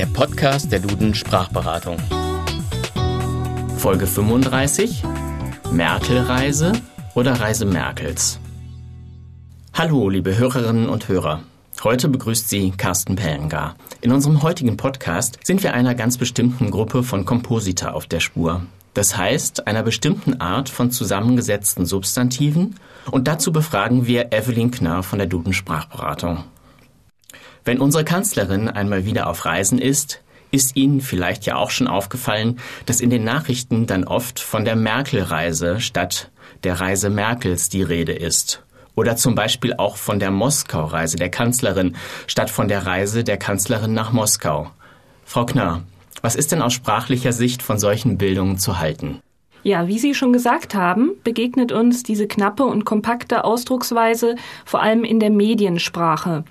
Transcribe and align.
der 0.00 0.06
Podcast 0.06 0.72
der 0.72 0.80
Duden 0.80 1.14
Sprachberatung. 1.14 1.98
Folge 3.76 4.06
35 4.06 5.02
Merkel-Reise 5.72 6.72
oder 7.14 7.38
Reise 7.38 7.66
Merkels. 7.66 8.40
Hallo, 9.74 10.08
liebe 10.08 10.38
Hörerinnen 10.38 10.88
und 10.88 11.08
Hörer. 11.08 11.42
Heute 11.84 12.08
begrüßt 12.08 12.48
Sie 12.48 12.70
Carsten 12.70 13.14
Pellengar. 13.14 13.76
In 14.00 14.10
unserem 14.12 14.42
heutigen 14.42 14.78
Podcast 14.78 15.38
sind 15.44 15.62
wir 15.62 15.74
einer 15.74 15.94
ganz 15.94 16.16
bestimmten 16.16 16.70
Gruppe 16.70 17.02
von 17.02 17.26
Komposita 17.26 17.90
auf 17.90 18.06
der 18.06 18.20
Spur. 18.20 18.62
Das 18.94 19.18
heißt, 19.18 19.66
einer 19.66 19.82
bestimmten 19.82 20.40
Art 20.40 20.70
von 20.70 20.90
zusammengesetzten 20.90 21.84
Substantiven 21.84 22.76
und 23.10 23.28
dazu 23.28 23.52
befragen 23.52 24.06
wir 24.06 24.32
Evelyn 24.32 24.70
Knarr 24.70 25.02
von 25.02 25.18
der 25.18 25.28
Duden 25.28 25.52
Sprachberatung. 25.52 26.44
Wenn 27.64 27.80
unsere 27.80 28.04
Kanzlerin 28.04 28.68
einmal 28.68 29.04
wieder 29.04 29.28
auf 29.28 29.44
Reisen 29.44 29.78
ist, 29.78 30.22
ist 30.50 30.76
Ihnen 30.76 31.00
vielleicht 31.00 31.46
ja 31.46 31.56
auch 31.56 31.70
schon 31.70 31.86
aufgefallen, 31.86 32.58
dass 32.86 33.00
in 33.00 33.10
den 33.10 33.24
Nachrichten 33.24 33.86
dann 33.86 34.04
oft 34.04 34.40
von 34.40 34.64
der 34.64 34.76
Merkel-Reise 34.76 35.80
statt 35.80 36.30
der 36.64 36.80
Reise 36.80 37.10
Merkels 37.10 37.68
die 37.68 37.82
Rede 37.82 38.12
ist. 38.12 38.62
Oder 38.96 39.16
zum 39.16 39.34
Beispiel 39.34 39.74
auch 39.74 39.96
von 39.96 40.18
der 40.18 40.30
Moskau-Reise 40.30 41.16
der 41.16 41.30
Kanzlerin 41.30 41.96
statt 42.26 42.50
von 42.50 42.68
der 42.68 42.86
Reise 42.86 43.24
der 43.24 43.36
Kanzlerin 43.36 43.94
nach 43.94 44.12
Moskau. 44.12 44.70
Frau 45.24 45.46
Knarr, 45.46 45.84
was 46.22 46.34
ist 46.34 46.52
denn 46.52 46.60
aus 46.60 46.74
sprachlicher 46.74 47.32
Sicht 47.32 47.62
von 47.62 47.78
solchen 47.78 48.18
Bildungen 48.18 48.58
zu 48.58 48.78
halten? 48.78 49.20
Ja, 49.62 49.86
wie 49.86 49.98
Sie 49.98 50.14
schon 50.14 50.32
gesagt 50.32 50.74
haben, 50.74 51.12
begegnet 51.22 51.70
uns 51.70 52.02
diese 52.02 52.26
knappe 52.26 52.64
und 52.64 52.84
kompakte 52.84 53.44
Ausdrucksweise 53.44 54.34
vor 54.64 54.82
allem 54.82 55.04
in 55.04 55.20
der 55.20 55.30
Mediensprache 55.30 56.44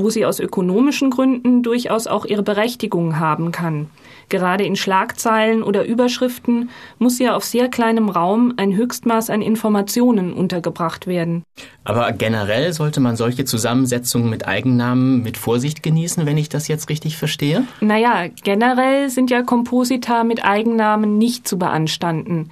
wo 0.00 0.10
sie 0.10 0.24
aus 0.24 0.40
ökonomischen 0.40 1.10
Gründen 1.10 1.62
durchaus 1.62 2.06
auch 2.06 2.24
ihre 2.24 2.42
Berechtigung 2.42 3.18
haben 3.18 3.52
kann. 3.52 3.90
Gerade 4.30 4.64
in 4.64 4.76
Schlagzeilen 4.76 5.62
oder 5.62 5.84
Überschriften 5.84 6.70
muss 6.98 7.18
ja 7.18 7.34
auf 7.34 7.44
sehr 7.44 7.68
kleinem 7.68 8.08
Raum 8.08 8.54
ein 8.56 8.74
Höchstmaß 8.74 9.28
an 9.28 9.42
Informationen 9.42 10.32
untergebracht 10.32 11.08
werden. 11.08 11.42
Aber 11.84 12.12
generell 12.12 12.72
sollte 12.72 13.00
man 13.00 13.16
solche 13.16 13.44
Zusammensetzungen 13.44 14.30
mit 14.30 14.46
Eigennamen 14.46 15.22
mit 15.22 15.36
Vorsicht 15.36 15.82
genießen, 15.82 16.26
wenn 16.26 16.38
ich 16.38 16.48
das 16.48 16.68
jetzt 16.68 16.88
richtig 16.88 17.16
verstehe? 17.16 17.64
Naja, 17.80 18.28
generell 18.44 19.10
sind 19.10 19.30
ja 19.30 19.42
Komposita 19.42 20.22
mit 20.22 20.44
Eigennamen 20.44 21.18
nicht 21.18 21.48
zu 21.48 21.58
beanstanden. 21.58 22.50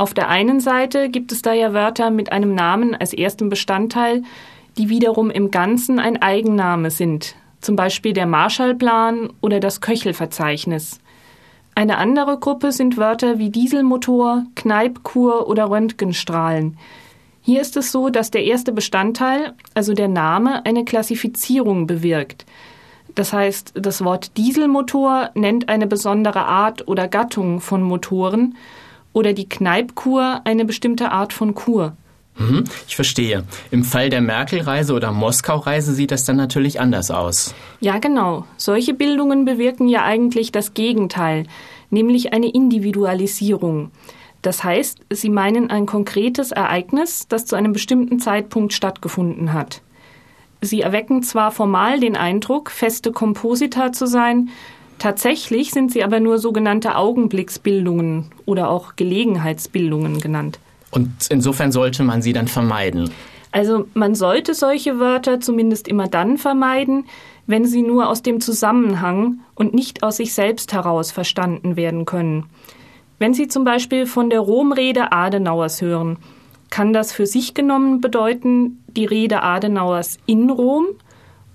Auf 0.00 0.14
der 0.14 0.30
einen 0.30 0.60
Seite 0.60 1.10
gibt 1.10 1.30
es 1.30 1.42
da 1.42 1.52
ja 1.52 1.74
Wörter 1.74 2.10
mit 2.10 2.32
einem 2.32 2.54
Namen 2.54 2.94
als 2.94 3.12
ersten 3.12 3.50
Bestandteil, 3.50 4.22
die 4.78 4.88
wiederum 4.88 5.30
im 5.30 5.50
Ganzen 5.50 5.98
ein 5.98 6.20
Eigenname 6.20 6.90
sind, 6.90 7.34
zum 7.60 7.76
Beispiel 7.76 8.12
der 8.12 8.26
Marshallplan 8.26 9.32
oder 9.40 9.60
das 9.60 9.80
Köchelverzeichnis. 9.80 11.00
Eine 11.74 11.98
andere 11.98 12.38
Gruppe 12.38 12.72
sind 12.72 12.96
Wörter 12.96 13.38
wie 13.38 13.50
Dieselmotor, 13.50 14.44
Kneipkur 14.54 15.48
oder 15.48 15.70
Röntgenstrahlen. 15.70 16.76
Hier 17.42 17.60
ist 17.60 17.76
es 17.76 17.90
so, 17.90 18.10
dass 18.10 18.30
der 18.30 18.44
erste 18.44 18.72
Bestandteil, 18.72 19.54
also 19.74 19.94
der 19.94 20.08
Name, 20.08 20.64
eine 20.66 20.84
Klassifizierung 20.84 21.86
bewirkt. 21.86 22.44
Das 23.14 23.32
heißt, 23.32 23.72
das 23.74 24.04
Wort 24.04 24.36
Dieselmotor 24.36 25.30
nennt 25.34 25.68
eine 25.68 25.86
besondere 25.86 26.44
Art 26.44 26.86
oder 26.86 27.08
Gattung 27.08 27.60
von 27.60 27.82
Motoren 27.82 28.56
oder 29.12 29.32
die 29.32 29.48
Kneipkur 29.48 30.42
eine 30.44 30.64
bestimmte 30.64 31.10
Art 31.10 31.32
von 31.32 31.54
Kur. 31.54 31.96
Mhm, 32.40 32.64
ich 32.88 32.96
verstehe. 32.96 33.44
Im 33.70 33.84
Fall 33.84 34.08
der 34.08 34.22
Merkel-Reise 34.22 34.94
oder 34.94 35.12
Moskau-Reise 35.12 35.92
sieht 35.92 36.10
das 36.10 36.24
dann 36.24 36.36
natürlich 36.36 36.80
anders 36.80 37.10
aus. 37.10 37.54
Ja, 37.80 37.98
genau. 37.98 38.46
Solche 38.56 38.94
Bildungen 38.94 39.44
bewirken 39.44 39.88
ja 39.88 40.04
eigentlich 40.04 40.50
das 40.50 40.72
Gegenteil, 40.72 41.44
nämlich 41.90 42.32
eine 42.32 42.50
Individualisierung. 42.50 43.90
Das 44.40 44.64
heißt, 44.64 45.00
sie 45.10 45.28
meinen 45.28 45.70
ein 45.70 45.84
konkretes 45.84 46.50
Ereignis, 46.50 47.28
das 47.28 47.44
zu 47.44 47.56
einem 47.56 47.74
bestimmten 47.74 48.20
Zeitpunkt 48.20 48.72
stattgefunden 48.72 49.52
hat. 49.52 49.82
Sie 50.62 50.80
erwecken 50.80 51.22
zwar 51.22 51.52
formal 51.52 52.00
den 52.00 52.16
Eindruck, 52.16 52.70
feste 52.70 53.12
Komposita 53.12 53.92
zu 53.92 54.06
sein, 54.06 54.48
tatsächlich 54.98 55.72
sind 55.72 55.92
sie 55.92 56.02
aber 56.02 56.20
nur 56.20 56.38
sogenannte 56.38 56.96
Augenblicksbildungen 56.96 58.30
oder 58.46 58.70
auch 58.70 58.96
Gelegenheitsbildungen 58.96 60.20
genannt. 60.20 60.58
Und 60.90 61.10
insofern 61.30 61.72
sollte 61.72 62.02
man 62.02 62.22
sie 62.22 62.32
dann 62.32 62.48
vermeiden. 62.48 63.10
Also 63.52 63.86
man 63.94 64.14
sollte 64.14 64.54
solche 64.54 64.98
Wörter 64.98 65.40
zumindest 65.40 65.88
immer 65.88 66.06
dann 66.06 66.38
vermeiden, 66.38 67.06
wenn 67.46 67.64
sie 67.64 67.82
nur 67.82 68.08
aus 68.08 68.22
dem 68.22 68.40
Zusammenhang 68.40 69.40
und 69.54 69.74
nicht 69.74 70.02
aus 70.02 70.18
sich 70.18 70.34
selbst 70.34 70.72
heraus 70.72 71.10
verstanden 71.10 71.76
werden 71.76 72.04
können. 72.04 72.46
Wenn 73.18 73.34
Sie 73.34 73.48
zum 73.48 73.64
Beispiel 73.64 74.06
von 74.06 74.30
der 74.30 74.40
Romrede 74.40 75.12
Adenauers 75.12 75.82
hören, 75.82 76.16
kann 76.70 76.94
das 76.94 77.12
für 77.12 77.26
sich 77.26 77.52
genommen 77.52 78.00
bedeuten, 78.00 78.82
die 78.96 79.04
Rede 79.04 79.42
Adenauers 79.42 80.16
in 80.24 80.48
Rom 80.48 80.86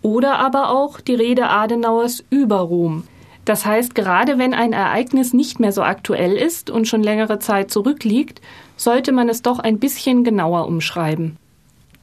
oder 0.03 0.37
aber 0.37 0.69
auch 0.69 1.01
die 1.01 1.15
Rede 1.15 1.49
Adenauers 1.49 2.23
über 2.29 2.57
Rom. 2.57 3.05
Das 3.45 3.65
heißt, 3.65 3.95
gerade 3.95 4.37
wenn 4.37 4.53
ein 4.53 4.73
Ereignis 4.73 5.33
nicht 5.33 5.59
mehr 5.59 5.71
so 5.71 5.83
aktuell 5.83 6.33
ist 6.35 6.69
und 6.69 6.87
schon 6.87 7.03
längere 7.03 7.39
Zeit 7.39 7.71
zurückliegt, 7.71 8.41
sollte 8.75 9.11
man 9.11 9.29
es 9.29 9.43
doch 9.43 9.59
ein 9.59 9.79
bisschen 9.79 10.23
genauer 10.23 10.67
umschreiben. 10.67 11.37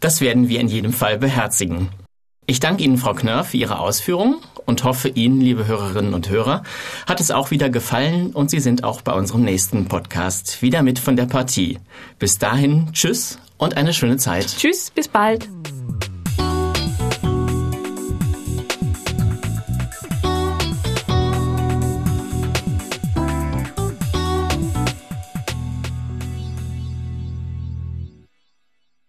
Das 0.00 0.20
werden 0.20 0.48
wir 0.48 0.60
in 0.60 0.68
jedem 0.68 0.92
Fall 0.92 1.18
beherzigen. 1.18 1.88
Ich 2.46 2.60
danke 2.60 2.82
Ihnen, 2.82 2.98
Frau 2.98 3.14
Knörr, 3.14 3.44
für 3.44 3.56
Ihre 3.56 3.78
Ausführungen 3.78 4.36
und 4.66 4.82
hoffe 4.84 5.08
Ihnen, 5.08 5.40
liebe 5.40 5.66
Hörerinnen 5.66 6.12
und 6.12 6.28
Hörer, 6.28 6.62
hat 7.06 7.20
es 7.20 7.30
auch 7.30 7.50
wieder 7.50 7.70
gefallen 7.70 8.30
und 8.32 8.50
Sie 8.50 8.60
sind 8.60 8.84
auch 8.84 9.00
bei 9.00 9.12
unserem 9.12 9.42
nächsten 9.42 9.86
Podcast 9.86 10.60
wieder 10.60 10.82
mit 10.82 10.98
von 10.98 11.16
der 11.16 11.26
Partie. 11.26 11.78
Bis 12.18 12.38
dahin, 12.38 12.88
tschüss 12.92 13.38
und 13.58 13.76
eine 13.76 13.92
schöne 13.92 14.16
Zeit. 14.16 14.46
Tschüss, 14.58 14.90
bis 14.90 15.08
bald. 15.08 15.48